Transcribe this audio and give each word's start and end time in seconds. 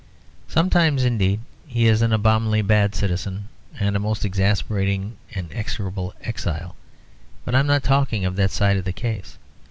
Sometimes 0.47 1.03
indeed 1.05 1.41
he 1.67 1.85
is 1.85 2.01
an 2.01 2.11
abominably 2.11 2.63
bad 2.63 2.95
citizen, 2.95 3.49
and 3.79 3.95
a 3.95 3.99
most 3.99 4.25
exasperating 4.25 5.15
and 5.35 5.47
execrable 5.53 6.15
exile, 6.23 6.75
but 7.45 7.53
I 7.53 7.59
am 7.59 7.67
not 7.67 7.83
talking 7.83 8.25
of 8.25 8.35
that 8.35 8.49
side 8.49 8.77
of 8.77 8.85
the 8.85 8.93
case. 8.93 9.37